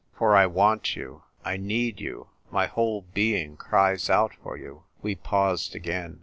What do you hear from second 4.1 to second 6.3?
for you." We paused again.